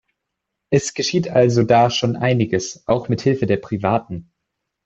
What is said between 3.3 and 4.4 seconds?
der Privaten.